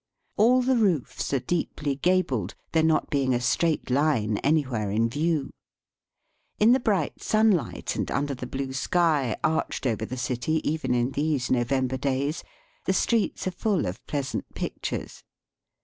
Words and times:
All 0.35 0.63
the 0.63 0.77
roofs 0.77 1.31
are 1.31 1.37
deeply 1.39 1.95
gabled, 1.97 2.55
there 2.71 2.81
not 2.81 3.11
being 3.11 3.35
a 3.35 3.39
straight 3.39 3.91
line 3.91 4.37
anywhere 4.39 4.89
in 4.89 5.07
view. 5.07 5.51
In 6.57 6.71
the 6.71 6.79
bright 6.79 7.19
sunUght 7.19 7.95
and 7.95 8.09
under 8.09 8.33
the 8.33 8.47
blue 8.47 8.73
sky 8.73 9.37
arched 9.43 9.85
over 9.85 10.03
the 10.03 10.17
city 10.17 10.59
even 10.67 10.95
in 10.95 11.11
these 11.11 11.51
November 11.51 11.97
days, 11.97 12.43
the 12.85 12.93
streets 12.93 13.45
are 13.45 13.51
full 13.51 13.85
of 13.85 14.03
pleasant 14.07 14.55
pictures. 14.55 15.23